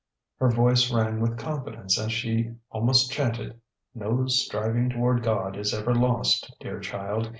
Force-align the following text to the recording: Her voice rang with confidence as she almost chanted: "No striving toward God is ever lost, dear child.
Her 0.39 0.49
voice 0.49 0.91
rang 0.91 1.19
with 1.21 1.37
confidence 1.37 1.99
as 1.99 2.11
she 2.11 2.55
almost 2.71 3.11
chanted: 3.11 3.61
"No 3.93 4.25
striving 4.25 4.89
toward 4.89 5.21
God 5.21 5.55
is 5.55 5.75
ever 5.75 5.93
lost, 5.93 6.51
dear 6.59 6.79
child. 6.79 7.29